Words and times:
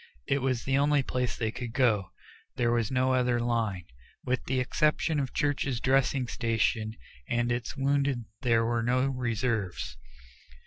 It 0.25 0.39
was 0.41 0.63
the 0.63 0.79
only 0.79 1.03
place 1.03 1.37
they 1.37 1.51
could 1.51 1.73
go 1.73 2.09
there 2.55 2.71
was 2.71 2.89
no 2.89 3.13
other 3.13 3.39
line. 3.39 3.85
With 4.25 4.43
the 4.45 4.59
exception 4.59 5.19
of 5.19 5.31
Church's 5.31 5.79
dressing 5.79 6.27
station 6.27 6.95
and 7.29 7.51
its 7.51 7.77
wounded 7.77 8.25
there 8.41 8.65
were 8.65 8.81
no 8.81 9.05
reserves. 9.05 9.97